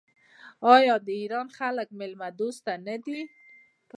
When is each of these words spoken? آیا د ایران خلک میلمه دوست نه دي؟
آیا 0.75 0.95
د 1.05 1.07
ایران 1.21 1.47
خلک 1.57 1.87
میلمه 1.99 2.29
دوست 2.39 2.65
نه 2.87 2.95
دي؟ 3.03 3.19